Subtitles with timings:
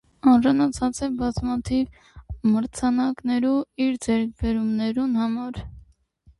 [0.29, 3.55] Արժանացած է բազմաթիւ մրցանակներու,
[3.87, 5.65] իր ձեռքբերումներուն համար։